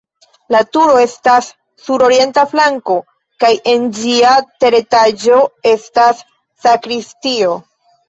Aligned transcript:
La 0.53 0.59
turo 0.77 0.95
estas 1.01 1.49
sur 1.83 2.05
orienta 2.07 2.47
flanko 2.55 2.97
kaj 3.45 3.53
en 3.75 3.87
ĝia 4.01 4.35
teretaĝo 4.67 5.47
estas 5.77 6.29
sakristio. 6.67 7.59